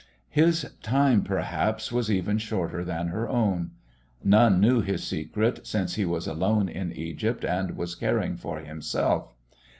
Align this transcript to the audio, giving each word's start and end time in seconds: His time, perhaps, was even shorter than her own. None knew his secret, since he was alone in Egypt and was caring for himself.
His 0.31 0.65
time, 0.81 1.21
perhaps, 1.21 1.91
was 1.91 2.09
even 2.09 2.39
shorter 2.39 2.83
than 2.83 3.09
her 3.09 3.29
own. 3.29 3.69
None 4.23 4.59
knew 4.59 4.81
his 4.81 5.03
secret, 5.03 5.67
since 5.67 5.93
he 5.93 6.05
was 6.05 6.25
alone 6.25 6.67
in 6.67 6.91
Egypt 6.91 7.45
and 7.45 7.77
was 7.77 7.93
caring 7.93 8.35
for 8.35 8.61
himself. 8.61 9.35